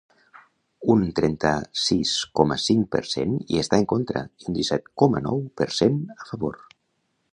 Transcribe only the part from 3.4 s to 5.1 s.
hi està en contra i un disset